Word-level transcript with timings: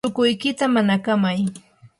chukuykita 0.05 0.65
manakamay. 0.75 1.39